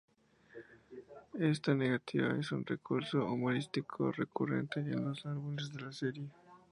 [1.37, 6.27] Esta negativa es un recurso humorístico recurrente en los álbumes de la serie.